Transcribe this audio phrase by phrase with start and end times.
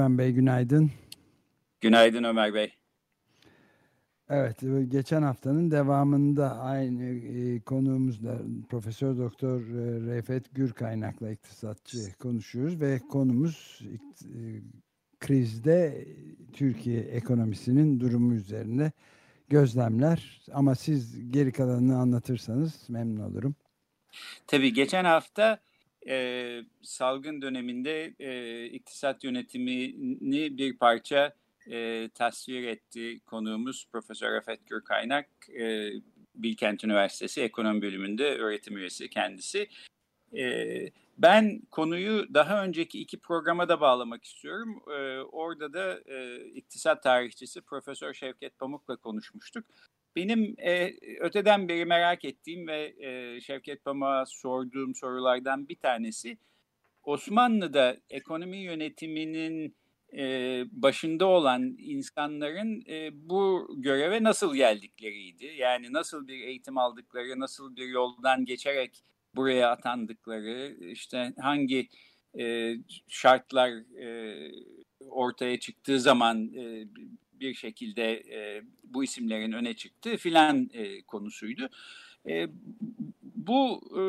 [0.00, 0.90] Güven Bey, günaydın.
[1.80, 2.72] Günaydın Ömer Bey.
[4.28, 4.56] Evet,
[4.88, 13.80] geçen haftanın devamında aynı e, konuğumuzla Profesör Doktor e, Refet Gürkaynak'la iktisatçı konuşuyoruz ve konumuz
[14.24, 14.42] e,
[15.20, 16.06] krizde
[16.52, 18.92] Türkiye ekonomisinin durumu üzerine
[19.48, 20.40] gözlemler.
[20.52, 23.54] Ama siz geri kalanını anlatırsanız memnun olurum.
[24.46, 25.58] Tabii geçen hafta
[26.08, 31.34] e, salgın döneminde e, iktisat yönetimini bir parça
[31.70, 35.28] e, tasvir etti konuğumuz Profesör Refet Gürkaynak.
[35.60, 35.90] E,
[36.34, 39.68] Bilkent Üniversitesi Ekonomi Bölümünde öğretim üyesi kendisi.
[40.36, 40.66] E,
[41.18, 44.82] ben konuyu daha önceki iki programa da bağlamak istiyorum.
[44.88, 49.66] E, orada da e, iktisat tarihçisi Profesör Şevket Pamuk'la konuşmuştuk.
[50.16, 56.38] Benim e, öteden beri merak ettiğim ve e, Şevket Pamuk'a sorduğum sorulardan bir tanesi
[57.02, 59.74] Osmanlı'da ekonomi yönetiminin
[60.16, 65.44] e, başında olan insanların e, bu göreve nasıl geldikleriydi.
[65.56, 69.02] Yani nasıl bir eğitim aldıkları, nasıl bir yoldan geçerek
[69.34, 71.88] buraya atandıkları, işte hangi
[72.38, 72.74] e,
[73.08, 73.70] şartlar
[74.02, 74.36] e,
[75.08, 76.86] ortaya çıktığı zaman e,
[77.40, 81.70] bir şekilde e, bu isimlerin öne çıktığı filan e, konusuydu.
[82.28, 82.46] E,
[83.22, 84.02] bu e,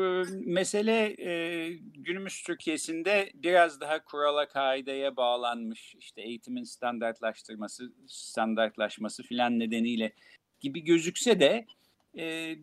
[0.44, 10.12] mesele e, günümüz Türkiye'sinde biraz daha kurala kaideye bağlanmış işte eğitimin standartlaştırması, standartlaşması filan nedeniyle
[10.60, 11.66] gibi gözükse de
[12.18, 12.56] e,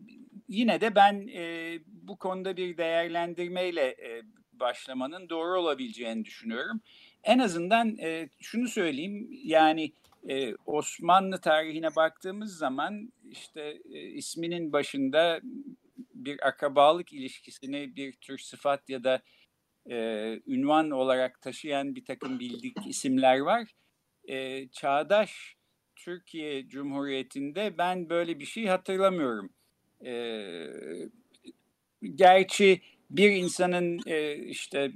[0.48, 6.80] yine de ben e, bu konuda bir değerlendirmeyle e, başlamanın doğru olabileceğini düşünüyorum.
[7.24, 9.92] En azından e, şunu söyleyeyim yani
[10.28, 15.40] ee, Osmanlı tarihine baktığımız zaman işte e, isminin başında
[16.14, 19.22] bir akrabalık ilişkisini bir tür sıfat ya da
[19.90, 19.96] e,
[20.46, 23.74] ünvan olarak taşıyan bir takım bildik isimler var.
[24.28, 25.56] E, çağdaş
[25.96, 29.50] Türkiye Cumhuriyeti'nde ben böyle bir şey hatırlamıyorum.
[30.04, 30.12] E,
[32.14, 34.92] gerçi bir insanın e, işte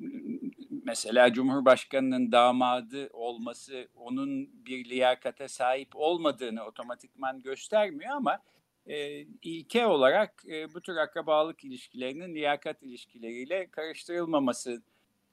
[0.85, 8.39] mesela Cumhurbaşkanı'nın damadı olması onun bir liyakate sahip olmadığını otomatikman göstermiyor ama
[8.87, 14.83] e, ilke olarak e, bu tür akrabalık ilişkilerinin liyakat ilişkileriyle karıştırılmaması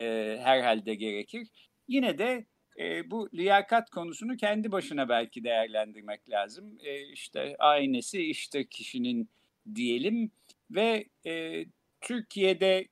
[0.02, 1.47] e, herhalde gerekir.
[1.88, 2.46] Yine de
[2.80, 6.78] e, bu liyakat konusunu kendi başına belki değerlendirmek lazım.
[6.84, 9.30] E, işte aynesi işte kişinin
[9.75, 10.31] diyelim
[10.72, 11.66] ve e,
[12.02, 12.88] Türkiye'de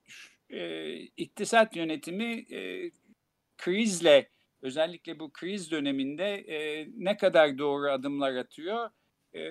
[0.50, 2.92] e, iktisat yönetimi e,
[3.58, 4.30] krizle
[4.62, 8.90] özellikle bu kriz döneminde e, ne kadar doğru adımlar atıyor?
[9.36, 9.42] E,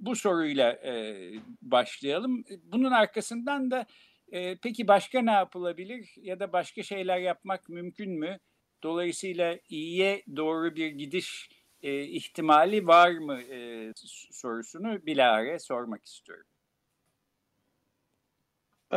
[0.00, 1.14] bu soruyla e,
[1.62, 2.44] başlayalım.
[2.62, 3.86] Bunun arkasından da
[4.32, 8.38] e, peki başka ne yapılabilir ya da başka şeyler yapmak mümkün mü?
[8.82, 11.48] Dolayısıyla iyiye doğru bir gidiş
[11.82, 13.92] e, ihtimali var mı e,
[14.30, 16.46] sorusunu bilahare sormak istiyorum.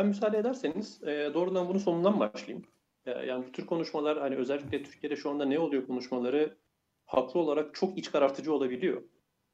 [0.00, 2.66] Ben müsaade ederseniz e, doğrudan bunun sonundan başlayayım.
[3.06, 6.56] E, yani bu tür konuşmalar hani özellikle Türkiye'de şu anda ne oluyor konuşmaları
[7.06, 9.02] haklı olarak çok iç karartıcı olabiliyor.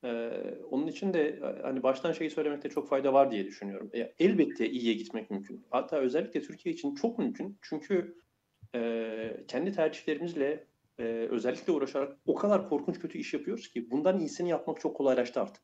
[0.04, 0.30] E,
[0.70, 3.90] onun için de e, hani baştan şeyi söylemekte çok fayda var diye düşünüyorum.
[3.94, 5.66] E, elbette iyiye gitmek mümkün.
[5.70, 7.58] Hatta özellikle Türkiye için çok mümkün.
[7.62, 8.16] Çünkü
[8.74, 10.66] e, kendi tercihlerimizle
[10.98, 15.40] e, özellikle uğraşarak o kadar korkunç kötü iş yapıyoruz ki bundan iyisini yapmak çok kolaylaştı
[15.40, 15.62] artık.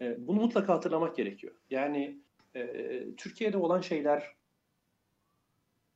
[0.00, 1.54] E, bunu mutlaka hatırlamak gerekiyor.
[1.70, 4.36] Yani e, Türkiye'de olan şeyler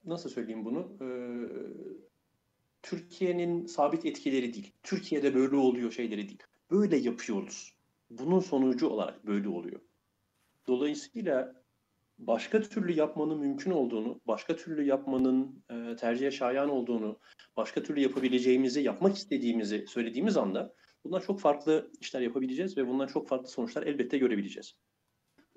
[0.04, 0.96] nasıl söyleyeyim bunu?
[1.00, 1.08] E,
[2.82, 4.72] Türkiye'nin sabit etkileri değil.
[4.82, 6.42] Türkiye'de böyle oluyor şeyleri değil.
[6.70, 7.76] Böyle yapıyoruz.
[8.10, 9.80] Bunun sonucu olarak böyle oluyor.
[10.66, 11.64] Dolayısıyla
[12.18, 17.18] başka türlü yapmanın mümkün olduğunu, başka türlü yapmanın e, tercihe şayan olduğunu,
[17.56, 20.74] başka türlü yapabileceğimizi, yapmak istediğimizi söylediğimiz anda
[21.04, 24.76] bundan çok farklı işler yapabileceğiz ve bundan çok farklı sonuçlar elbette görebileceğiz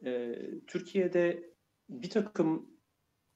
[0.05, 0.35] e,
[0.67, 1.53] Türkiye'de
[1.89, 2.69] bir takım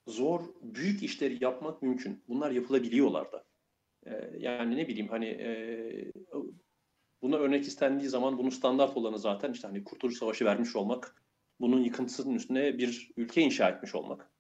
[0.07, 2.23] zor, büyük işleri yapmak mümkün.
[2.27, 3.45] Bunlar yapılabiliyorlar da.
[4.05, 6.11] E, yani ne bileyim hani e,
[7.21, 11.15] Buna örnek istendiği zaman bunun standart olanı zaten işte hani Kurtuluş Savaşı vermiş olmak,
[11.59, 14.31] bunun yıkıntısının üstüne bir ülke inşa etmiş olmak.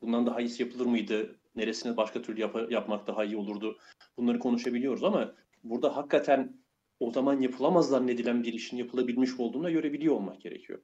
[0.00, 1.40] Bundan daha iyisi yapılır mıydı?
[1.56, 3.78] Neresini başka türlü yap- yapmak daha iyi olurdu?
[4.16, 5.34] Bunları konuşabiliyoruz ama
[5.64, 6.60] burada hakikaten
[7.00, 10.82] o zaman yapılamaz zannedilen bir işin yapılabilmiş olduğunu görebiliyor olmak gerekiyor.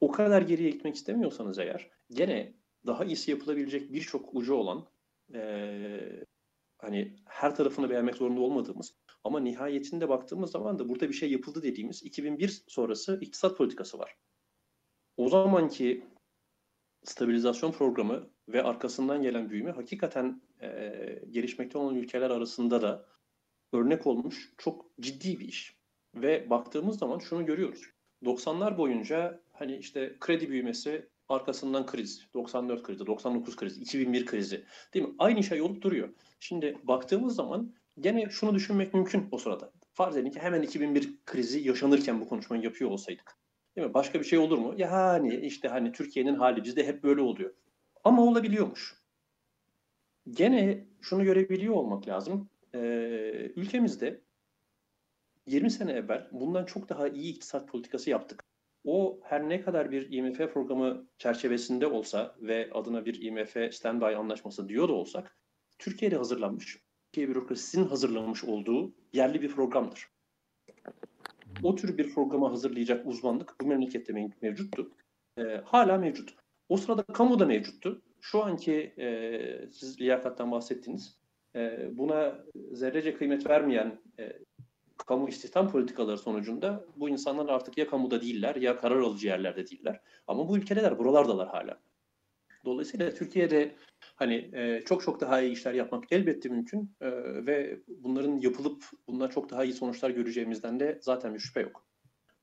[0.00, 2.54] O kadar geriye gitmek istemiyorsanız eğer gene
[2.86, 4.86] daha iyisi yapılabilecek birçok ucu olan
[5.34, 6.24] ee,
[6.78, 8.94] hani her tarafını beğenmek zorunda olmadığımız
[9.24, 14.16] ama nihayetinde baktığımız zaman da burada bir şey yapıldı dediğimiz 2001 sonrası iktisat politikası var.
[15.16, 16.04] O zamanki
[17.04, 23.06] stabilizasyon programı ve arkasından gelen büyüme hakikaten e, gelişmekte olan ülkeler arasında da
[23.72, 25.76] örnek olmuş çok ciddi bir iş.
[26.14, 27.82] Ve baktığımız zaman şunu görüyoruz.
[28.22, 34.64] 90'lar boyunca hani işte kredi büyümesi arkasından kriz, 94 krizi, 99 krizi, 2001 krizi
[34.94, 35.14] değil mi?
[35.18, 36.08] Aynı şey olup duruyor.
[36.40, 39.72] Şimdi baktığımız zaman gene şunu düşünmek mümkün o sırada.
[39.92, 43.38] Farz edin ki hemen 2001 krizi yaşanırken bu konuşmayı yapıyor olsaydık.
[43.76, 43.94] Değil mi?
[43.94, 44.74] Başka bir şey olur mu?
[44.76, 47.54] Ya hani işte hani Türkiye'nin hali bizde hep böyle oluyor.
[48.04, 48.94] Ama olabiliyormuş.
[50.30, 52.50] Gene şunu görebiliyor olmak lazım.
[52.74, 54.20] Ee, ülkemizde
[55.46, 58.44] 20 sene evvel bundan çok daha iyi iktisat politikası yaptık.
[58.84, 64.68] O her ne kadar bir IMF programı çerçevesinde olsa ve adına bir IMF standby anlaşması
[64.68, 65.36] diyor da olsak,
[65.78, 66.78] Türkiye'de hazırlanmış,
[67.12, 70.08] Türkiye bürokrasisinin hazırlanmış olduğu yerli bir programdır.
[71.62, 74.90] O tür bir programı hazırlayacak uzmanlık bu memlekette mevcuttu.
[75.38, 76.34] E, hala mevcut.
[76.68, 78.02] O sırada kamuda mevcuttu.
[78.20, 81.18] Şu anki e, siz liyakattan bahsettiniz.
[81.56, 84.32] E, buna zerrece kıymet vermeyen e,
[85.06, 90.00] kamu istihdam politikaları sonucunda bu insanlar artık ya kamuda değiller ya karar alıcı yerlerde değiller.
[90.26, 91.80] Ama bu ülkedeler, buralardalar hala.
[92.64, 97.10] Dolayısıyla Türkiye'de hani e, çok çok daha iyi işler yapmak elbette mümkün e,
[97.46, 101.86] ve bunların yapılıp bundan çok daha iyi sonuçlar göreceğimizden de zaten bir şüphe yok.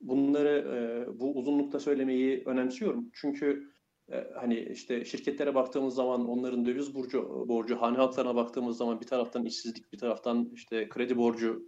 [0.01, 3.09] Bunları e, bu uzunlukta söylemeyi önemsiyorum.
[3.13, 3.71] Çünkü
[4.11, 9.07] e, hani işte şirketlere baktığımız zaman onların döviz borcu, borcu hane halklarına baktığımız zaman bir
[9.07, 11.67] taraftan işsizlik, bir taraftan işte kredi borcu,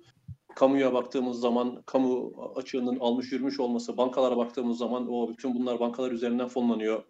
[0.56, 6.12] kamuya baktığımız zaman kamu açığının almış yürümüş olması, bankalara baktığımız zaman o bütün bunlar bankalar
[6.12, 7.04] üzerinden fonlanıyor.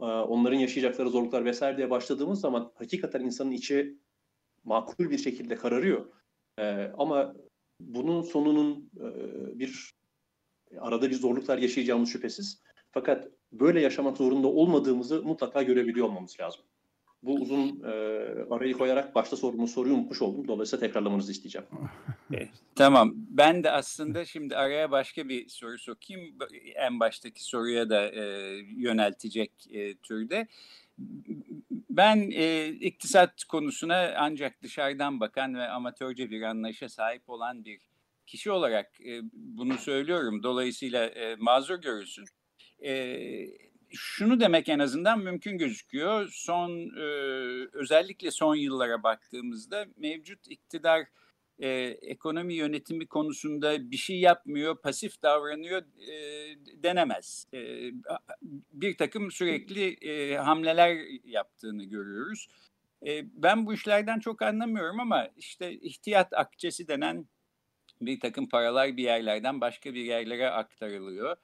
[0.00, 3.98] Ee, onların yaşayacakları zorluklar vesaire diye başladığımız zaman hakikaten insanın içi
[4.64, 6.06] makul bir şekilde kararıyor.
[6.58, 7.34] Ee, ama
[7.80, 9.08] bunun sonunun e,
[9.58, 9.94] bir
[10.78, 12.62] arada bir zorluklar yaşayacağımız şüphesiz.
[12.92, 16.64] Fakat böyle yaşamak zorunda olmadığımızı mutlaka görebiliyor olmamız lazım.
[17.24, 17.90] Bu uzun e,
[18.50, 20.48] arayı koyarak başta sorduğumuz soruyu unutmuş oldum.
[20.48, 21.66] Dolayısıyla tekrarlamanızı isteyeceğim.
[22.34, 23.12] E, tamam.
[23.14, 26.38] Ben de aslında şimdi araya başka bir soru sokayım.
[26.74, 28.22] En baştaki soruya da e,
[28.76, 30.46] yöneltecek e, türde.
[31.90, 37.80] Ben e, iktisat konusuna ancak dışarıdan bakan ve amatörce bir anlayışa sahip olan bir
[38.26, 40.42] kişi olarak e, bunu söylüyorum.
[40.42, 42.24] Dolayısıyla e, mazur görülsün.
[42.84, 42.92] E,
[43.94, 46.28] şunu demek en azından mümkün gözüküyor.
[46.32, 47.04] Son e,
[47.72, 51.06] özellikle son yıllara baktığımızda mevcut iktidar
[51.58, 51.68] e,
[52.02, 56.14] ekonomi yönetimi konusunda bir şey yapmıyor, pasif davranıyor e,
[56.82, 57.46] denemez.
[57.54, 57.90] E,
[58.72, 62.48] bir takım sürekli e, hamleler yaptığını görüyoruz.
[63.06, 67.26] E, ben bu işlerden çok anlamıyorum ama işte ihtiyat akçesi denen
[68.00, 71.36] bir takım paralar bir yerlerden başka bir yerlere aktarılıyor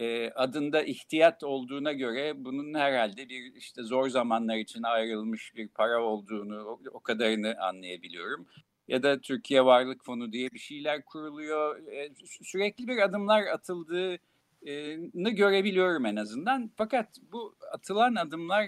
[0.00, 6.02] e, adında ihtiyat olduğuna göre bunun herhalde bir işte zor zamanlar için ayrılmış bir para
[6.04, 8.46] olduğunu o, o kadarını anlayabiliyorum.
[8.88, 11.86] Ya da Türkiye Varlık Fonu diye bir şeyler kuruluyor.
[11.86, 12.10] E,
[12.42, 16.70] sürekli bir adımlar atıldığını görebiliyorum en azından.
[16.76, 18.66] Fakat bu atılan adımlar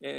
[0.00, 0.10] e,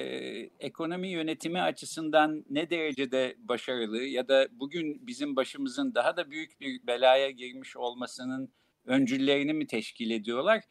[0.60, 6.88] ekonomi yönetimi açısından ne derecede başarılı ya da bugün bizim başımızın daha da büyük bir
[6.88, 8.53] belaya girmiş olmasının
[8.86, 10.64] öncüllerini mi teşkil ediyorlar?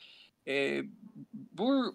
[0.49, 0.83] E,
[1.33, 1.95] bu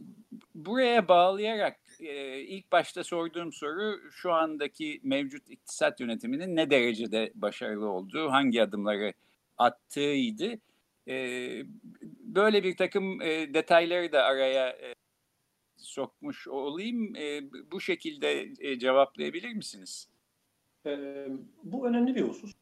[0.56, 7.90] buraya bağlayarak e, ilk başta sorduğum soru şu andaki mevcut iktisat yönetiminin ne derecede başarılı
[7.90, 9.14] olduğu, hangi adımları
[9.58, 10.60] attığıydı.
[11.08, 11.48] E,
[12.20, 14.94] böyle bir takım e, detayları da araya e,
[15.78, 17.16] sokmuş olayım.
[17.16, 20.10] E, bu şekilde e, cevaplayabilir misiniz?
[20.86, 21.26] E,
[21.64, 22.55] bu önemli bir husus.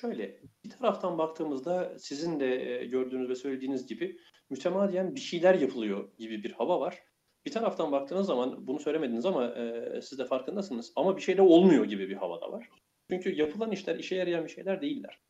[0.00, 4.18] Şöyle bir taraftan baktığımızda sizin de e, gördüğünüz ve söylediğiniz gibi
[4.50, 7.02] mütemadiyen bir şeyler yapılıyor gibi bir hava var.
[7.46, 11.42] Bir taraftan baktığınız zaman bunu söylemediniz ama e, siz de farkındasınız ama bir şey de
[11.42, 12.68] olmuyor gibi bir hava da var.
[13.10, 15.20] Çünkü yapılan işler işe yarayan bir şeyler değiller.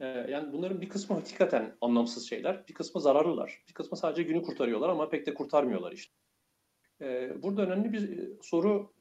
[0.00, 4.42] E, yani bunların bir kısmı hakikaten anlamsız şeyler, bir kısmı zararlılar, bir kısmı sadece günü
[4.42, 6.14] kurtarıyorlar ama pek de kurtarmıyorlar işte.
[7.00, 8.92] E, burada önemli bir e, soru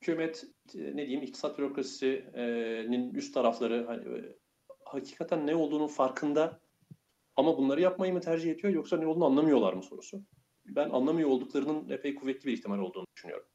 [0.00, 0.44] hükümet
[0.74, 4.04] ne diyeyim iktisat bürokrasisinin üst tarafları hani
[4.94, 6.60] hakikaten ne olduğunun farkında
[7.36, 10.22] ama bunları yapmayı mı tercih ediyor yoksa ne olduğunu anlamıyorlar mı sorusu.
[10.66, 13.46] Ben anlamıyor olduklarının epey kuvvetli bir ihtimal olduğunu düşünüyorum.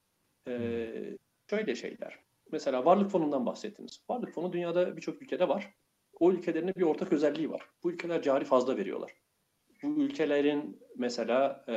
[0.48, 1.18] Ee,
[1.50, 2.20] şöyle şeyler.
[2.52, 4.04] Mesela varlık fonundan bahsettiniz.
[4.10, 5.74] Varlık fonu dünyada birçok ülkede var.
[6.20, 7.62] O ülkelerin bir ortak özelliği var.
[7.84, 9.12] Bu ülkeler cari fazla veriyorlar.
[9.84, 11.74] Bu ülkelerin mesela e,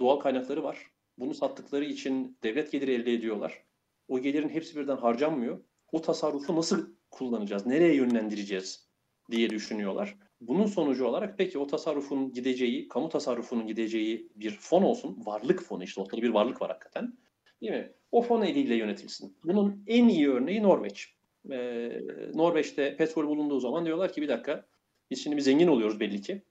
[0.00, 0.90] doğal kaynakları var.
[1.18, 3.62] Bunu sattıkları için devlet geliri elde ediyorlar.
[4.08, 5.64] O gelirin hepsi birden harcanmıyor.
[5.92, 8.85] O tasarrufu nasıl kullanacağız, nereye yönlendireceğiz
[9.30, 10.16] diye düşünüyorlar.
[10.40, 15.22] Bunun sonucu olarak peki o tasarrufun gideceği, kamu tasarrufunun gideceği bir fon olsun.
[15.26, 17.18] Varlık fonu işte ortada bir varlık var hakikaten.
[17.60, 17.92] Değil mi?
[18.12, 19.36] O fon eliyle yönetilsin.
[19.44, 21.14] Bunun en iyi örneği Norveç.
[21.50, 22.00] Ee,
[22.34, 24.66] Norveç'te petrol bulunduğu zaman diyorlar ki bir dakika
[25.10, 26.42] biz şimdi bir zengin oluyoruz belli ki.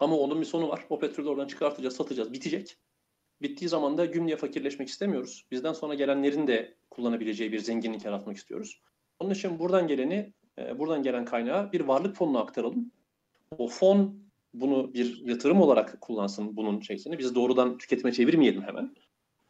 [0.00, 0.86] Ama onun bir sonu var.
[0.90, 2.76] O petrolü oradan çıkartacağız, satacağız, bitecek.
[3.42, 5.46] Bittiği zaman da güm diye fakirleşmek istemiyoruz.
[5.50, 8.82] Bizden sonra gelenlerin de kullanabileceği bir zenginlik yaratmak istiyoruz.
[9.18, 12.92] Onun için buradan geleni, e, buradan gelen kaynağı bir varlık fonuna aktaralım.
[13.58, 14.20] O fon
[14.54, 17.18] bunu bir yatırım olarak kullansın bunun şeysini.
[17.18, 18.94] Biz doğrudan tüketime çevirmeyelim hemen.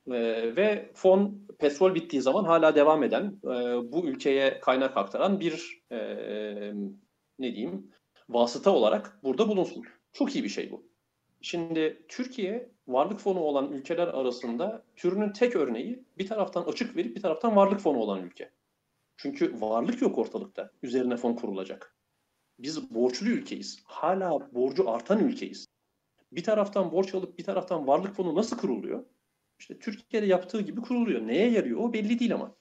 [0.09, 3.49] Ee, ve fon petrol bittiği zaman hala devam eden, e,
[3.93, 5.99] bu ülkeye kaynak aktaran bir e,
[7.39, 7.91] ne diyeyim
[8.29, 9.85] vasıta olarak burada bulunsun.
[10.13, 10.91] Çok iyi bir şey bu.
[11.43, 17.23] Şimdi Türkiye varlık fonu olan ülkeler arasında türünün tek örneği bir taraftan açık verip bir
[17.23, 18.51] taraftan varlık fonu olan ülke.
[19.23, 20.71] Çünkü varlık yok ortalıkta.
[20.83, 21.97] Üzerine fon kurulacak.
[22.59, 23.83] Biz borçlu ülkeyiz.
[23.85, 25.67] Hala borcu artan ülkeyiz.
[26.33, 29.05] Bir taraftan borç alıp bir taraftan varlık fonu nasıl kuruluyor?
[29.59, 31.27] İşte Türkiye'de yaptığı gibi kuruluyor.
[31.27, 32.57] Neye yarıyor o belli değil ama.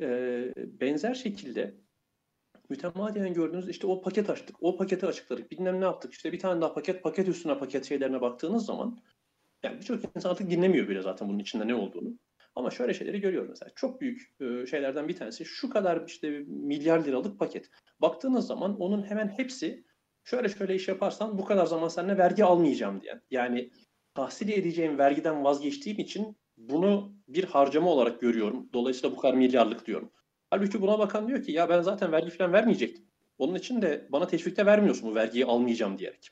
[0.00, 1.74] Ee, benzer şekilde
[2.68, 6.12] mütemadiyen gördüğünüz işte o paket açtık, o paketi açıkladık, bilmem ne yaptık.
[6.12, 8.98] İşte bir tane daha paket, paket üstüne paket şeylerine baktığınız zaman
[9.62, 12.18] yani birçok insan artık dinlemiyor bile zaten bunun içinde ne olduğunu.
[12.56, 13.70] Ama şöyle şeyleri görüyoruz mesela.
[13.76, 17.70] Çok büyük e, şeylerden bir tanesi şu kadar işte milyar liralık paket.
[18.00, 19.84] Baktığınız zaman onun hemen hepsi
[20.24, 23.22] şöyle şöyle iş yaparsan bu kadar zaman seninle vergi almayacağım diyen.
[23.30, 23.70] Yani
[24.14, 28.68] tahsil edeceğim vergiden vazgeçtiğim için bunu bir harcama olarak görüyorum.
[28.72, 30.10] Dolayısıyla bu kadar milyarlık diyorum.
[30.50, 33.04] Halbuki buna bakan diyor ki ya ben zaten vergi falan vermeyecektim.
[33.38, 36.30] Onun için de bana teşvikte vermiyorsun bu vergiyi almayacağım diyerek.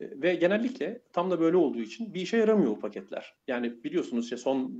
[0.00, 3.34] E, ve genellikle tam da böyle olduğu için bir işe yaramıyor bu paketler.
[3.48, 4.72] Yani biliyorsunuz işte son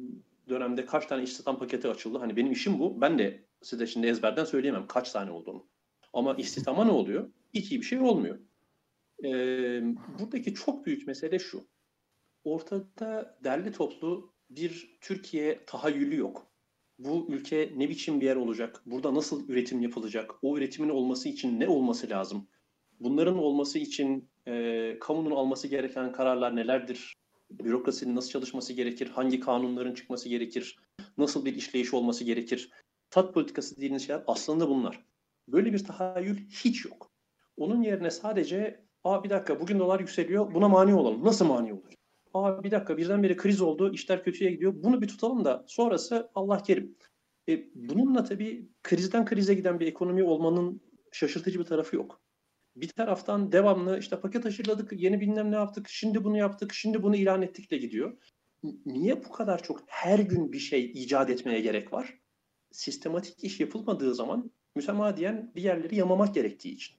[0.48, 2.18] dönemde kaç tane istihdam paketi açıldı.
[2.18, 3.00] Hani benim işim bu.
[3.00, 5.66] Ben de size şimdi ezberden söyleyemem kaç tane olduğunu.
[6.12, 7.30] Ama istihdama ne oluyor?
[7.54, 8.38] Hiç iyi bir şey olmuyor.
[9.24, 9.82] Ee,
[10.18, 11.64] buradaki çok büyük mesele şu.
[12.44, 16.46] Ortada derli toplu bir Türkiye tahayyülü yok.
[16.98, 18.82] Bu ülke ne biçim bir yer olacak?
[18.86, 20.34] Burada nasıl üretim yapılacak?
[20.42, 22.48] O üretimin olması için ne olması lazım?
[23.00, 27.14] Bunların olması için e, kamunun alması gereken kararlar nelerdir?
[27.58, 30.78] Bürokrasinin nasıl çalışması gerekir, hangi kanunların çıkması gerekir,
[31.18, 32.70] nasıl bir işleyiş olması gerekir.
[33.10, 35.04] Tat politikası dediğiniz şeyler aslında bunlar.
[35.48, 37.10] Böyle bir tahayyül hiç yok.
[37.56, 41.24] Onun yerine sadece aa bir dakika bugün dolar yükseliyor buna mani olalım.
[41.24, 41.92] Nasıl mani olur?
[42.34, 44.74] Aa bir dakika birdenbire kriz oldu işler kötüye gidiyor.
[44.76, 46.96] Bunu bir tutalım da sonrası Allah kerim.
[47.48, 50.80] E, bununla tabii krizden krize giden bir ekonomi olmanın
[51.12, 52.21] şaşırtıcı bir tarafı yok
[52.76, 57.16] bir taraftan devamlı işte paket aşıladık, yeni bilmem ne yaptık, şimdi bunu yaptık, şimdi bunu
[57.16, 58.18] ilan ettik de gidiyor.
[58.86, 62.18] Niye bu kadar çok her gün bir şey icat etmeye gerek var?
[62.72, 66.96] Sistematik iş yapılmadığı zaman mütemadiyen bir yerleri yamamak gerektiği için.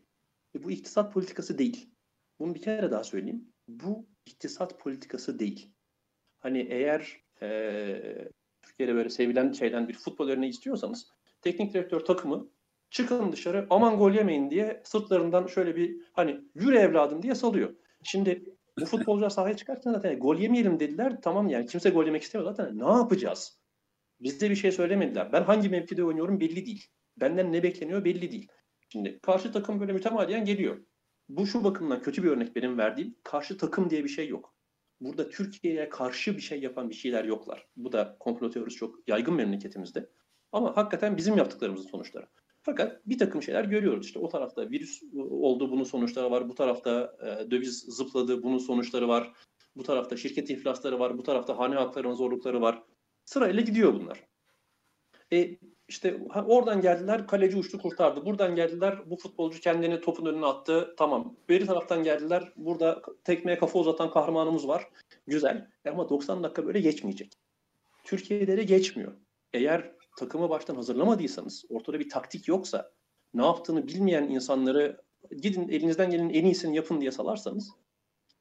[0.56, 1.90] E bu iktisat politikası değil.
[2.40, 3.54] Bunu bir kere daha söyleyeyim.
[3.68, 5.74] Bu iktisat politikası değil.
[6.40, 8.30] Hani eğer e,
[8.62, 11.08] Türkiye'de böyle sevilen şeyden bir futbol örneği istiyorsanız
[11.42, 12.50] teknik direktör takımı
[12.94, 17.76] çıkın dışarı aman gol yemeyin diye sırtlarından şöyle bir hani yürü evladım diye salıyor.
[18.04, 18.44] Şimdi
[18.80, 21.22] bu futbolcular sahaya çıkarken zaten gol yemeyelim dediler.
[21.22, 22.80] Tamam yani kimse gol yemek istemiyor zaten.
[22.80, 23.60] Ne yapacağız?
[24.20, 25.34] Bizde bir şey söylemediler.
[25.34, 26.88] Ben hangi mevkide oynuyorum belli değil.
[27.18, 28.48] Benden ne bekleniyor belli değil.
[28.90, 30.78] Şimdi karşı takım böyle mütemadiyen geliyor.
[31.30, 33.16] Bu şu bakımdan kötü bir örnek benim verdiğim.
[33.24, 34.56] Karşı takım diye bir şey yok.
[35.02, 37.68] Burada Türkiye'ye karşı bir şey yapan bir şeyler yoklar.
[37.76, 40.10] Bu da komplo teorisi çok yaygın memleketimizde.
[40.52, 42.28] Ama hakikaten bizim yaptıklarımızın sonuçları.
[42.64, 44.06] Fakat bir takım şeyler görüyoruz.
[44.06, 46.50] İşte o tarafta virüs oldu bunun sonuçları var.
[46.50, 49.32] Bu tarafta e, döviz zıpladı bunun sonuçları var.
[49.76, 51.18] Bu tarafta şirket iflasları var.
[51.18, 52.84] Bu tarafta hane haklarının zorlukları var.
[53.26, 54.28] Sırayla gidiyor bunlar.
[55.34, 58.26] E, işte oradan geldiler kaleci uçtu kurtardı.
[58.26, 60.96] Buradan geldiler bu futbolcu kendini topun önüne attı.
[60.98, 61.36] Tamam.
[61.50, 62.54] Beri taraftan geldiler.
[62.56, 64.90] Burada tekmeye kafa uzatan kahramanımız var.
[65.28, 65.68] Güzel.
[65.86, 67.34] E, ama 90 dakika böyle geçmeyecek.
[68.04, 69.14] Türkiye'de de geçmiyor.
[69.54, 72.92] Eğer takımı baştan hazırlamadıysanız, ortada bir taktik yoksa,
[73.34, 75.02] ne yaptığını bilmeyen insanları
[75.42, 77.72] gidin elinizden gelenin en iyisini yapın diye salarsanız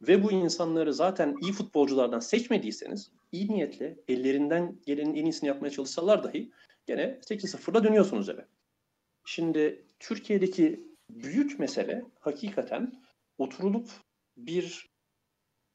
[0.03, 6.25] ve bu insanları zaten iyi futbolculardan seçmediyseniz iyi niyetle ellerinden gelenin en iyisini yapmaya çalışsalar
[6.25, 6.53] dahi
[6.87, 8.47] gene 8-0'la dönüyorsunuz eve.
[9.25, 13.03] Şimdi Türkiye'deki büyük mesele hakikaten
[13.39, 13.91] oturulup
[14.37, 14.91] bir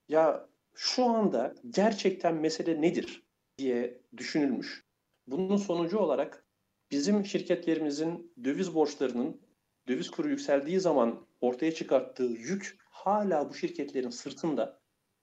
[0.09, 3.23] ya şu anda gerçekten mesele nedir
[3.57, 4.86] diye düşünülmüş.
[5.27, 6.45] Bunun sonucu olarak
[6.91, 9.41] bizim şirketlerimizin döviz borçlarının
[9.87, 14.81] döviz kuru yükseldiği zaman ortaya çıkarttığı yük hala bu şirketlerin sırtında.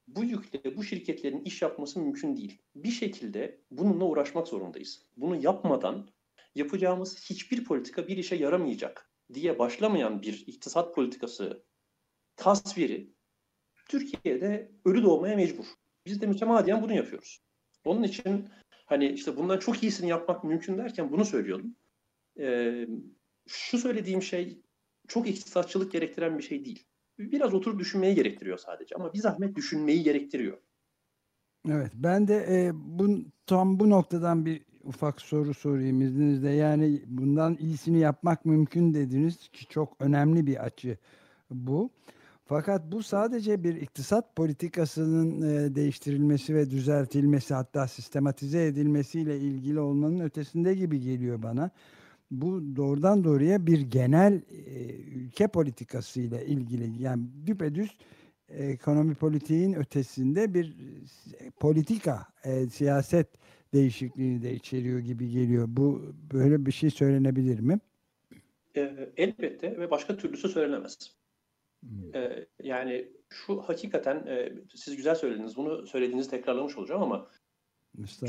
[0.08, 2.62] Bu yükle bu şirketlerin iş yapması mümkün değil.
[2.74, 5.02] Bir şekilde bununla uğraşmak zorundayız.
[5.16, 6.08] Bunu yapmadan
[6.54, 11.64] yapacağımız hiçbir politika bir işe yaramayacak diye başlamayan bir iktisat politikası
[12.36, 13.14] tasviri
[13.88, 15.66] Türkiye'de ölü doğmaya mecbur.
[16.06, 17.42] Biz de mütemadiyen bunu yapıyoruz.
[17.84, 18.48] Onun için
[18.84, 21.76] hani işte bundan çok iyisini yapmak mümkün derken bunu söylüyordum.
[22.38, 22.86] Ee,
[23.46, 24.58] şu söylediğim şey
[25.08, 26.84] çok iktisatçılık gerektiren bir şey değil.
[27.18, 30.58] Biraz oturup düşünmeyi gerektiriyor sadece ama bir zahmet düşünmeyi gerektiriyor.
[31.68, 36.50] Evet ben de e, bu, tam bu noktadan bir ufak soru sorayım izninizle.
[36.50, 40.98] Yani bundan iyisini yapmak mümkün dediniz ki çok önemli bir açı
[41.50, 41.90] bu.
[42.46, 50.20] Fakat bu sadece bir iktisat politikasının e, değiştirilmesi ve düzeltilmesi hatta sistematize edilmesiyle ilgili olmanın
[50.20, 51.70] ötesinde gibi geliyor bana.
[52.30, 57.98] Bu doğrudan doğruya bir genel e, ülke politikasıyla ilgili yani düpedüz
[58.48, 60.76] ekonomi politiğin ötesinde bir
[61.40, 62.26] e, politika,
[62.72, 63.28] siyaset
[63.74, 65.66] değişikliğini de içeriyor gibi geliyor.
[65.68, 67.78] Bu böyle bir şey söylenebilir mi?
[69.16, 71.13] Elbette ve başka türlüsü söylenemez.
[71.88, 72.14] Hmm.
[72.14, 75.56] E, yani şu hakikaten e, siz güzel söylediniz.
[75.56, 77.30] Bunu söylediğinizi tekrarlamış olacağım ama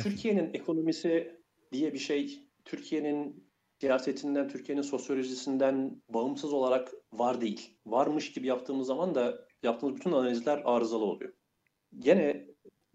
[0.04, 3.46] Türkiye'nin ekonomisi diye bir şey Türkiye'nin
[3.80, 7.78] siyasetinden, Türkiye'nin sosyolojisinden bağımsız olarak var değil.
[7.86, 11.34] Varmış gibi yaptığımız zaman da yaptığımız bütün analizler arızalı oluyor.
[12.00, 12.48] Gene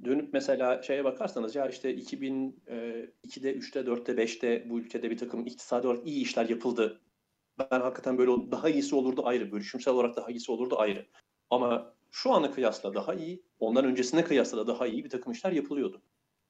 [0.05, 5.87] dönüp mesela şeye bakarsanız ya işte 2002'de, 3'te, 4'te, 5'te bu ülkede bir takım iktisadi
[5.87, 7.01] olarak iyi işler yapıldı.
[7.70, 9.53] Ben hakikaten böyle daha iyisi olurdu ayrı.
[9.53, 11.07] Bölüşümsel olarak daha iyisi olurdu ayrı.
[11.51, 15.53] Ama şu ana kıyasla daha iyi, ondan öncesine kıyasla da daha iyi bir takım işler
[15.53, 16.03] yapılıyordu.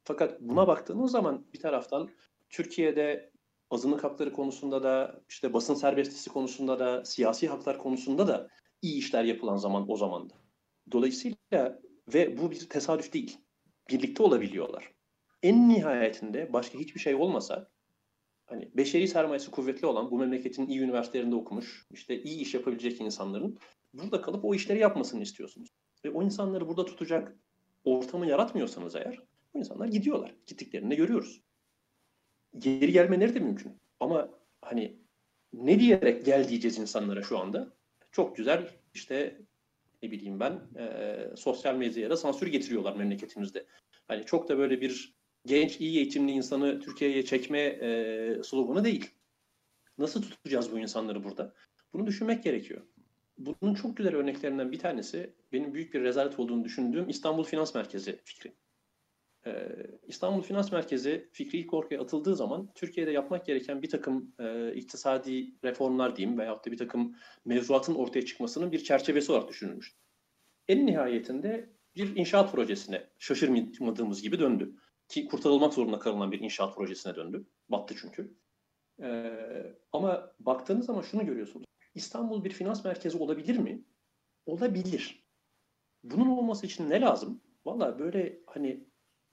[0.05, 2.11] Fakat buna baktığınız zaman bir taraftan
[2.51, 3.33] Türkiye'de
[3.71, 8.49] azınlık hakları konusunda da işte basın serbestisi konusunda da siyasi haklar konusunda da
[8.83, 10.35] iyi işler yapılan zaman o zamanda.
[10.93, 11.81] Dolayısıyla
[12.15, 13.39] ve bu bir tesadüf değil.
[13.91, 14.93] Birlikte olabiliyorlar.
[15.43, 17.71] En nihayetinde başka hiçbir şey olmasa
[18.51, 23.59] hani beşeri sermayesi kuvvetli olan bu memleketin iyi üniversitelerinde okumuş, işte iyi iş yapabilecek insanların
[23.95, 25.69] burada kalıp o işleri yapmasını istiyorsunuz.
[26.05, 27.37] Ve o insanları burada tutacak
[27.85, 29.19] ortamı yaratmıyorsanız eğer
[29.55, 30.35] o insanlar gidiyorlar.
[30.47, 31.41] Gittiklerini görüyoruz.
[32.59, 33.77] Geri gelmeleri de mümkün.
[34.01, 34.31] Ama
[34.63, 34.97] hani
[35.53, 37.73] ne diyerek gel diyeceğiz insanlara şu anda?
[38.13, 39.41] Çok güzel işte
[40.03, 43.67] ne bileyim ben e, sosyal medyaya da sansür getiriyorlar memleketimizde.
[44.09, 49.11] Hani çok da böyle bir genç iyi eğitimli insanı Türkiye'ye çekme e, sloganı değil.
[49.99, 51.55] Nasıl tutacağız bu insanları burada?
[51.93, 52.83] Bunu düşünmek gerekiyor.
[53.39, 58.21] Bunun çok güzel örneklerinden bir tanesi benim büyük bir rezalet olduğunu düşündüğüm İstanbul Finans Merkezi
[58.25, 58.55] fikri.
[59.47, 59.69] Ee,
[60.07, 65.55] İstanbul Finans Merkezi fikri ilk ortaya atıldığı zaman Türkiye'de yapmak gereken bir takım e, iktisadi
[65.65, 69.97] reformlar diyeyim veyahut da bir takım mevzuatın ortaya çıkmasının bir çerçevesi olarak düşünülmüş.
[70.69, 74.75] En nihayetinde bir inşaat projesine şaşırmadığımız gibi döndü.
[75.11, 77.47] Ki kurtarılmak zorunda kalınan bir inşaat projesine döndü.
[77.69, 78.35] Battı çünkü.
[79.03, 81.67] Ee, ama baktığınız zaman şunu görüyorsunuz.
[81.95, 83.85] İstanbul bir finans merkezi olabilir mi?
[84.47, 85.25] Olabilir.
[86.05, 87.41] Bunun olması için ne lazım?
[87.67, 88.85] Valla böyle hani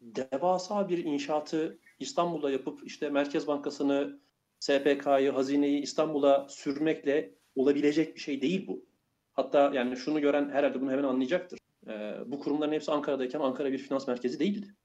[0.02, 4.20] devasa bir inşaatı İstanbul'da yapıp işte Merkez Bankası'nı,
[4.60, 8.86] SPK'yı, hazineyi İstanbul'a sürmekle olabilecek bir şey değil bu.
[9.34, 11.60] Hatta yani şunu gören herhalde bunu hemen anlayacaktır.
[11.88, 14.76] Ee, bu kurumların hepsi Ankara'dayken Ankara bir finans merkezi değildi.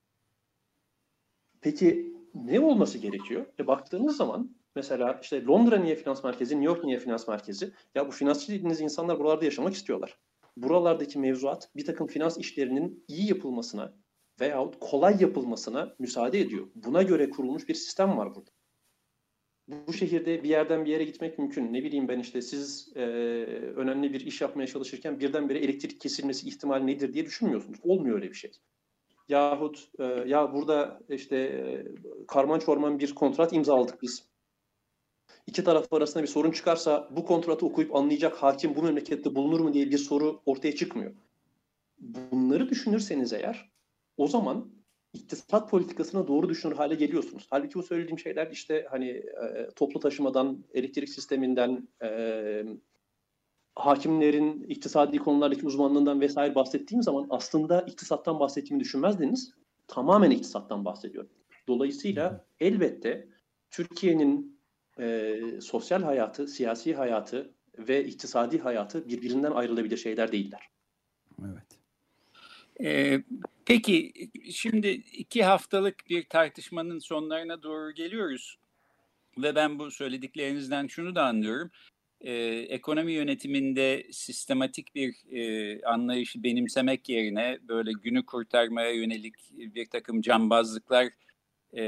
[1.63, 3.47] Peki ne olması gerekiyor?
[3.59, 7.73] E baktığınız zaman mesela işte Londra niye finans merkezi, New York niye finans merkezi?
[7.95, 10.19] Ya bu finansçı dediğiniz insanlar buralarda yaşamak istiyorlar.
[10.57, 13.95] Buralardaki mevzuat bir takım finans işlerinin iyi yapılmasına,
[14.41, 16.67] veyahut kolay yapılmasına müsaade ediyor.
[16.75, 18.51] Buna göre kurulmuş bir sistem var burada.
[19.69, 21.73] Bu şehirde bir yerden bir yere gitmek mümkün.
[21.73, 23.01] Ne bileyim ben işte siz e,
[23.77, 27.79] önemli bir iş yapmaya çalışırken birdenbire elektrik kesilmesi ihtimali nedir diye düşünmüyorsunuz.
[27.83, 28.51] Olmuyor öyle bir şey.
[29.29, 31.87] Yahut e, ya burada işte e,
[32.27, 34.27] karman çorman bir kontrat imzaladık biz.
[35.47, 39.75] İki taraf arasında bir sorun çıkarsa bu kontratı okuyup anlayacak hakim bu memlekette bulunur mu
[39.75, 41.13] diye bir soru ortaya çıkmıyor.
[41.99, 43.71] Bunları düşünürseniz eğer
[44.17, 44.73] o zaman
[45.13, 47.47] iktisat politikasına doğru düşünür hale geliyorsunuz.
[47.51, 52.65] Halbuki bu söylediğim şeyler işte hani e, toplu taşımadan, elektrik sisteminden, e,
[53.75, 59.53] hakimlerin iktisadi konulardaki uzmanlığından vesaire bahsettiğim zaman aslında iktisattan bahsettiğimi düşünmezdiniz.
[59.89, 61.31] Tamamen iktisattan bahsediyorum.
[61.69, 63.29] Dolayısıyla elbette
[63.71, 64.61] Türkiye'nin
[64.99, 70.69] e, sosyal hayatı, siyasi hayatı, ve iktisadi hayatı birbirinden ayrılabilir şeyler değiller.
[71.45, 71.67] Evet.
[72.81, 73.23] Ee,
[73.65, 74.13] peki
[74.53, 78.59] şimdi iki haftalık bir tartışmanın sonlarına doğru geliyoruz
[79.39, 81.71] ve ben bu söylediklerinizden şunu da anlıyorum.
[82.23, 82.33] Ee,
[82.69, 91.09] ekonomi yönetiminde sistematik bir e, anlayışı benimsemek yerine böyle günü kurtarmaya yönelik bir takım cambazlıklar
[91.73, 91.83] e,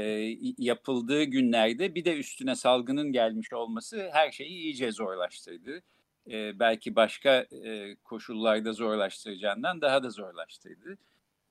[0.57, 5.81] yapıldığı günlerde bir de üstüne salgının gelmiş olması her şeyi iyice zorlaştırdı.
[6.31, 10.97] E, belki başka e, koşullarda zorlaştıracağından daha da zorlaştırdı.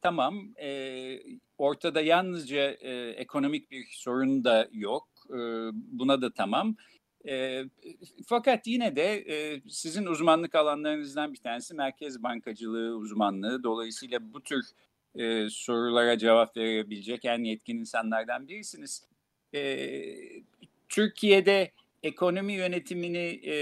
[0.03, 1.18] Tamam, e,
[1.59, 5.09] ortada yalnızca e, ekonomik bir sorun da yok.
[5.31, 5.38] E,
[5.73, 6.77] buna da tamam.
[7.29, 7.65] E,
[8.27, 13.63] fakat yine de e, sizin uzmanlık alanlarınızdan bir tanesi merkez bankacılığı uzmanlığı.
[13.63, 14.65] Dolayısıyla bu tür
[15.17, 19.03] e, sorulara cevap verebilecek en yetkin insanlardan birisiniz.
[19.55, 20.05] E,
[20.89, 21.71] Türkiye'de
[22.03, 23.55] ekonomi yönetimini e,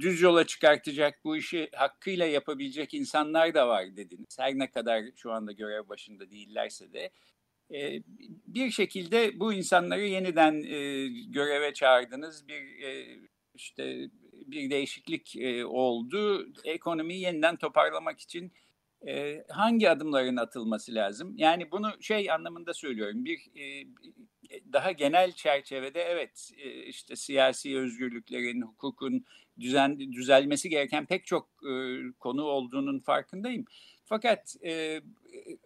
[0.00, 4.38] düz yola çıkartacak, bu işi hakkıyla yapabilecek insanlar da var dediniz.
[4.38, 7.10] Her ne kadar şu anda görev başında değillerse de.
[8.46, 10.62] Bir şekilde bu insanları yeniden
[11.32, 12.48] göreve çağırdınız.
[12.48, 12.62] Bir
[13.54, 16.48] işte bir değişiklik oldu.
[16.64, 18.52] Ekonomiyi yeniden toparlamak için
[19.48, 21.34] hangi adımların atılması lazım?
[21.36, 23.24] Yani bunu şey anlamında söylüyorum.
[23.24, 23.40] Bir
[24.72, 26.50] daha genel çerçevede evet
[26.86, 29.24] işte siyasi özgürlüklerin, hukukun
[29.60, 31.72] düzen düzelmesi gereken pek çok e,
[32.18, 33.64] konu olduğunun farkındayım.
[34.10, 35.00] Fakat e,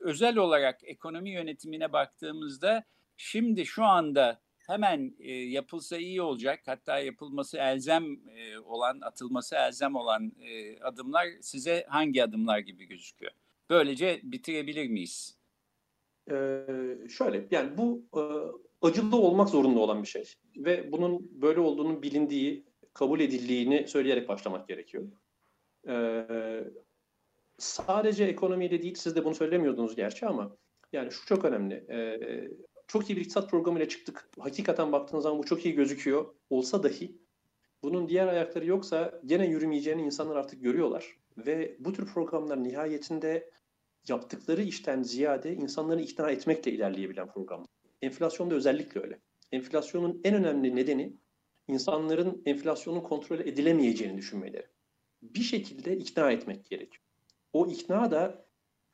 [0.01, 2.85] özel olarak ekonomi yönetimine baktığımızda
[3.17, 9.97] şimdi şu anda hemen e, yapılsa iyi olacak hatta yapılması elzem e, olan atılması elzem
[9.97, 13.33] olan e, adımlar size hangi adımlar gibi gözüküyor?
[13.71, 15.39] Böylece bitirebilir miyiz?
[16.31, 16.67] Ee,
[17.11, 18.23] şöyle yani bu e,
[18.87, 20.25] acılı olmak zorunda olan bir şey
[20.57, 25.05] ve bunun böyle olduğunun bilindiği, kabul edildiğini söyleyerek başlamak gerekiyor.
[25.89, 26.65] Ee,
[27.59, 30.57] sadece ekonomiyle değil, siz de bunu söylemiyordunuz gerçi ama
[30.93, 31.75] yani şu çok önemli.
[31.75, 32.49] Ee,
[32.87, 34.29] çok iyi bir iktisat programıyla çıktık.
[34.39, 36.35] Hakikaten baktığınız zaman bu çok iyi gözüküyor.
[36.51, 37.19] Olsa dahi
[37.83, 41.17] bunun diğer ayakları yoksa gene yürümeyeceğini insanlar artık görüyorlar.
[41.39, 43.51] Ve bu tür programlar nihayetinde
[44.09, 47.67] yaptıkları işten ziyade insanları ikna etmekle ilerleyebilen program.
[48.03, 49.19] Enflasyonda özellikle öyle.
[49.53, 51.17] Enflasyonun en önemli nedeni
[51.69, 54.67] insanların enflasyonun kontrol edilemeyeceğini düşünmeleri.
[55.23, 57.04] Bir şekilde ikna etmek gerekiyor.
[57.55, 58.47] O ikna da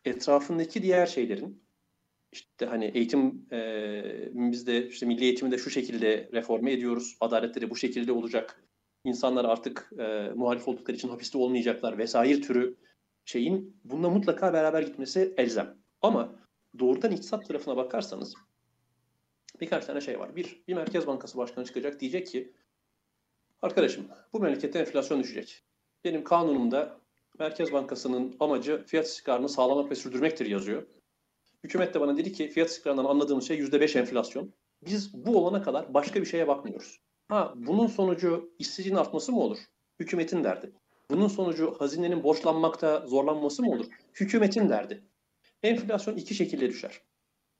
[0.04, 1.62] etrafındaki diğer şeylerin
[2.32, 7.16] işte hani eğitim e, bizde işte milli eğitimi de şu şekilde reforme ediyoruz.
[7.20, 8.62] Adaletleri bu şekilde olacak.
[9.04, 12.76] İnsanlar artık e, muhalif oldukları için hapiste olmayacaklar vesaire türü
[13.24, 15.76] şeyin bununla mutlaka beraber gitmesi elzem.
[16.02, 16.32] Ama
[16.78, 18.34] doğrudan iktisat tarafına bakarsanız
[19.60, 20.36] birkaç tane şey var.
[20.36, 22.52] Bir, bir Merkez Bankası Başkanı çıkacak diyecek ki
[23.62, 25.62] arkadaşım bu memlekette enflasyon düşecek.
[26.04, 27.00] Benim kanunumda
[27.40, 30.86] Merkez Bankası'nın amacı fiyat istikrarını sağlamak ve sürdürmektir yazıyor.
[31.64, 34.52] Hükümet de bana dedi ki fiyat istikrarından anladığımız şey %5 enflasyon.
[34.82, 37.00] Biz bu olana kadar başka bir şeye bakmıyoruz.
[37.28, 39.58] Ha bunun sonucu işsizliğin artması mı olur?
[40.00, 40.72] Hükümetin derdi.
[41.10, 43.86] Bunun sonucu hazinenin borçlanmakta zorlanması mı olur?
[44.14, 45.04] Hükümetin derdi.
[45.62, 47.00] Enflasyon iki şekilde düşer.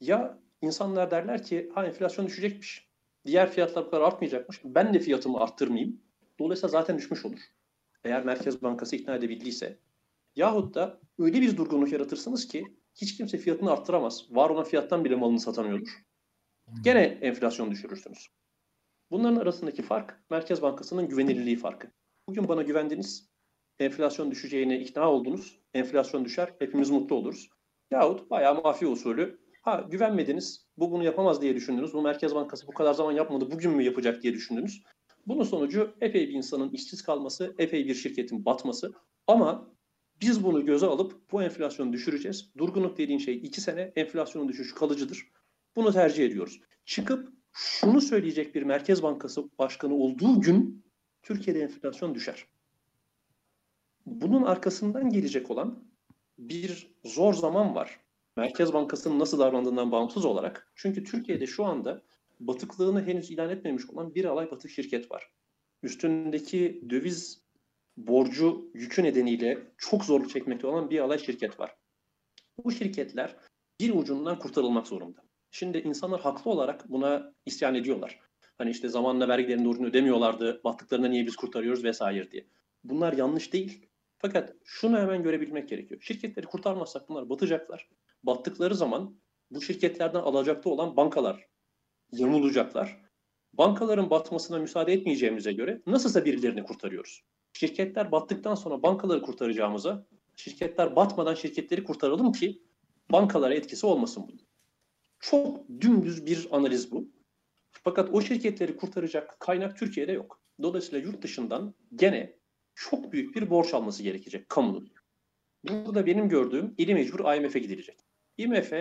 [0.01, 2.89] Ya insanlar derler ki ha enflasyon düşecekmiş.
[3.27, 4.61] Diğer fiyatlar bu kadar artmayacakmış.
[4.65, 6.01] Ben de fiyatımı arttırmayayım.
[6.39, 7.41] Dolayısıyla zaten düşmüş olur.
[8.05, 9.79] Eğer Merkez Bankası ikna edebildiyse.
[10.37, 14.27] Yahut da öyle bir durgunluk yaratırsınız ki hiç kimse fiyatını arttıramaz.
[14.31, 16.05] Var olan fiyattan bile malını satamıyordur.
[16.85, 18.29] Gene enflasyon düşürürsünüz.
[19.11, 21.91] Bunların arasındaki fark Merkez Bankası'nın güvenilirliği farkı.
[22.29, 23.31] Bugün bana güvendiniz,
[23.79, 27.49] enflasyon düşeceğine ikna oldunuz, enflasyon düşer, hepimiz mutlu oluruz.
[27.91, 32.73] Yahut bayağı mafya usulü, ha güvenmediniz, bu bunu yapamaz diye düşündünüz, bu Merkez Bankası bu
[32.73, 34.83] kadar zaman yapmadı, bugün mü yapacak diye düşündünüz.
[35.27, 38.93] Bunun sonucu epey bir insanın işsiz kalması, epey bir şirketin batması
[39.27, 39.71] ama
[40.21, 42.51] biz bunu göze alıp bu enflasyonu düşüreceğiz.
[42.59, 45.29] Durgunluk dediğin şey iki sene, enflasyonun düşüşü kalıcıdır.
[45.77, 46.61] Bunu tercih ediyoruz.
[46.85, 50.85] Çıkıp şunu söyleyecek bir Merkez Bankası başkanı olduğu gün
[51.23, 52.47] Türkiye'de enflasyon düşer.
[54.07, 55.85] Bunun arkasından gelecek olan
[56.39, 58.01] bir zor zaman var.
[58.37, 60.73] Merkez Bankası'nın nasıl davrandığından bağımsız olarak.
[60.75, 62.03] Çünkü Türkiye'de şu anda
[62.41, 65.31] batıklığını henüz ilan etmemiş olan bir alay batık şirket var.
[65.83, 67.43] Üstündeki döviz
[67.97, 71.77] borcu yükü nedeniyle çok zorluk çekmekte olan bir alay şirket var.
[72.65, 73.37] Bu şirketler
[73.81, 75.21] bir ucundan kurtarılmak zorunda.
[75.51, 78.21] Şimdi insanlar haklı olarak buna isyan ediyorlar.
[78.59, 82.47] Hani işte zamanla vergilerini doğru ödemiyorlardı, battıklarında niye biz kurtarıyoruz vesaire diye.
[82.85, 83.87] Bunlar yanlış değil.
[84.19, 86.01] Fakat şunu hemen görebilmek gerekiyor.
[86.01, 87.89] Şirketleri kurtarmazsak bunlar batacaklar.
[88.23, 91.50] Battıkları zaman bu şirketlerden alacaklı olan bankalar
[92.13, 93.01] yamulacaklar.
[93.53, 97.23] Bankaların batmasına müsaade etmeyeceğimize göre nasılsa birilerini kurtarıyoruz.
[97.53, 102.63] şirketler battıktan sonra bankaları kurtaracağımıza şirketler batmadan şirketleri kurtaralım ki
[103.13, 104.41] bankalara etkisi olmasın bunun.
[105.21, 107.09] Çok dümdüz bir analiz bu.
[107.73, 110.41] Fakat o şirketleri kurtaracak kaynak Türkiye'de yok.
[110.63, 112.37] Dolayısıyla yurt dışından gene
[112.75, 114.93] çok büyük bir borç alması gerekecek kamunun.
[115.69, 117.99] Burada benim gördüğüm ili mecbur IMF'e gidilecek.
[118.39, 118.73] IMF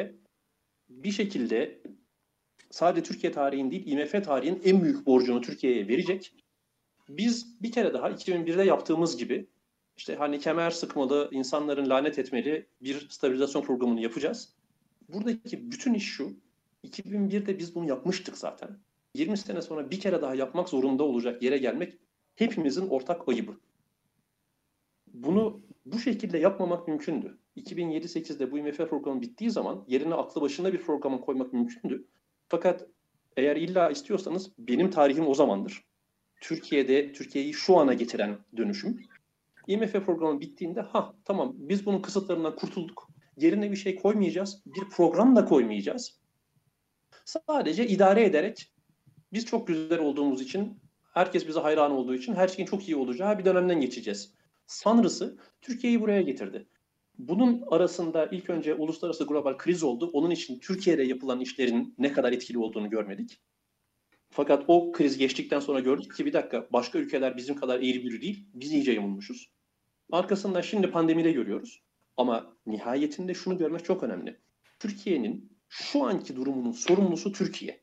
[0.90, 1.82] bir şekilde
[2.72, 6.34] sadece Türkiye tarihinin değil IMF tarihinin en büyük borcunu Türkiye'ye verecek.
[7.10, 9.48] Biz bir kere daha 2001'de yaptığımız gibi
[9.98, 14.54] işte hani kemer sıkmalı, insanların lanet etmeli bir stabilizasyon programını yapacağız.
[15.10, 16.34] Buradaki bütün iş şu.
[16.84, 18.78] 2001'de biz bunu yapmıştık zaten.
[19.16, 21.98] 20 sene sonra bir kere daha yapmak zorunda olacak yere gelmek
[22.36, 23.58] hepimizin ortak ayıbı.
[25.14, 27.38] Bunu bu şekilde yapmamak mümkündü.
[27.58, 32.08] 2007-8'de bu IMF programı bittiği zaman yerine aklı başında bir programı koymak mümkündü.
[32.50, 32.88] Fakat
[33.38, 35.84] eğer illa istiyorsanız benim tarihim o zamandır.
[36.42, 39.00] Türkiye'de Türkiye'yi şu ana getiren dönüşüm.
[39.68, 43.10] IMF programı bittiğinde ha tamam biz bunun kısıtlarından kurtulduk.
[43.38, 44.62] Yerine bir şey koymayacağız.
[44.66, 46.20] Bir program da koymayacağız.
[47.26, 48.72] Sadece idare ederek
[49.34, 50.80] biz çok güzel olduğumuz için
[51.14, 54.34] herkes bize hayran olduğu için her şeyin çok iyi olacağı bir dönemden geçeceğiz.
[54.68, 56.68] Sanrısı Türkiye'yi buraya getirdi.
[57.20, 60.10] Bunun arasında ilk önce uluslararası global kriz oldu.
[60.14, 63.42] Onun için Türkiye'de yapılan işlerin ne kadar etkili olduğunu görmedik.
[64.30, 68.22] Fakat o kriz geçtikten sonra gördük ki bir dakika başka ülkeler bizim kadar eğri bürü
[68.22, 68.48] değil.
[68.54, 69.52] Biz iyice yamulmuşuz.
[70.12, 71.84] Arkasından şimdi pandemide görüyoruz.
[72.18, 74.40] Ama nihayetinde şunu görmek çok önemli.
[74.80, 77.82] Türkiye'nin şu anki durumunun sorumlusu Türkiye.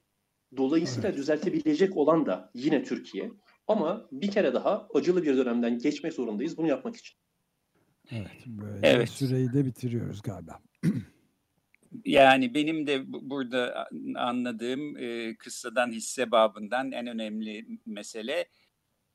[0.56, 1.18] Dolayısıyla evet.
[1.18, 3.30] düzeltebilecek olan da yine Türkiye.
[3.66, 7.18] Ama bir kere daha acılı bir dönemden geçmek zorundayız bunu yapmak için.
[8.10, 9.08] Evet, böyle evet.
[9.08, 10.60] süreyi de bitiriyoruz galiba.
[12.04, 18.46] Yani benim de burada anladığım e, kıssadan hisse babından en önemli mesele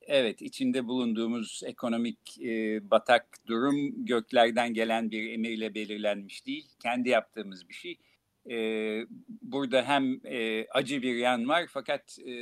[0.02, 6.70] evet içinde bulunduğumuz ekonomik e, batak durum göklerden gelen bir emirle belirlenmiş değil.
[6.80, 7.98] Kendi yaptığımız bir şey.
[8.50, 8.58] E,
[9.28, 12.34] burada hem e, acı bir yan var fakat e,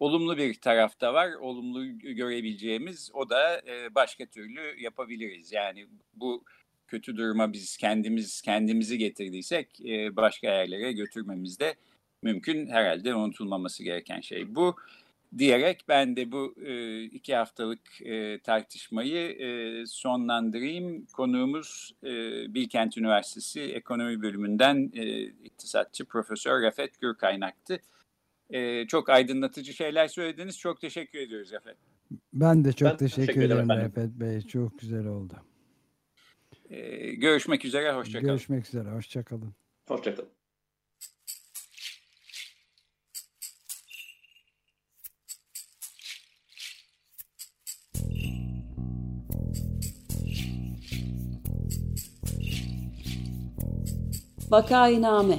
[0.00, 1.32] olumlu bir tarafta var.
[1.32, 5.52] Olumlu görebileceğimiz o da e, başka türlü yapabiliriz.
[5.52, 6.44] Yani bu
[6.88, 11.74] kötü duruma biz kendimiz kendimizi getirdiysek e, başka yerlere götürmemiz de
[12.22, 12.66] mümkün.
[12.66, 14.76] Herhalde unutulmaması gereken şey bu
[15.38, 21.06] diyerek ben de bu e, iki haftalık e, tartışmayı e, sonlandırayım.
[21.06, 22.10] Konuğumuz e,
[22.54, 27.80] Bilkent Üniversitesi Ekonomi Bölümünden e, iktisatçı Profesör Rafet Gürkaynak'tı.
[28.50, 30.58] E, çok aydınlatıcı şeyler söylediniz.
[30.58, 31.76] Çok teşekkür ediyoruz Rafet.
[32.32, 34.40] Ben de çok ben teşekkür, teşekkür ederim Rafet Bey.
[34.40, 35.34] Çok güzel oldu.
[36.70, 37.92] E, görüşmek üzere.
[37.92, 38.26] Hoşçakalın.
[38.26, 38.90] Görüşmek üzere.
[38.90, 39.54] Hoşçakalın.
[39.88, 40.28] Hoşçakalın.
[54.50, 55.38] Vakainame